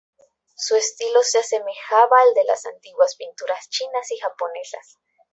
[0.55, 4.97] Su estilo se asemejaba al de las antiguas pinturas chinas y japonesas.